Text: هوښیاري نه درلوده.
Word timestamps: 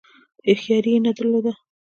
هوښیاري 0.45 0.93
نه 1.05 1.11
درلوده. 1.17 1.53